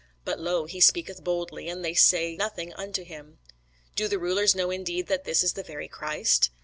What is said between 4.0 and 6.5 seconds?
the rulers know indeed that this is the very Christ?